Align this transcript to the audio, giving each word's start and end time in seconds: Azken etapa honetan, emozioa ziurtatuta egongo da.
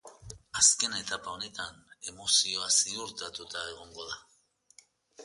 Azken 0.59 0.95
etapa 0.99 1.33
honetan, 1.33 1.77
emozioa 2.11 2.71
ziurtatuta 2.79 3.63
egongo 3.75 4.09
da. 4.15 4.19